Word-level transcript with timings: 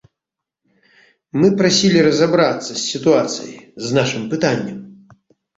Мы 1.41 1.47
прасілі 1.59 1.99
разабрацца 2.09 2.71
з 2.75 2.79
сітуацыяй, 2.87 3.55
з 3.89 3.99
нашым 3.99 4.23
пытаннем. 4.33 4.77